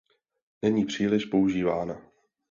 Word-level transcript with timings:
Není 0.61 0.85
příliš 0.85 1.25
používaná. 1.25 2.01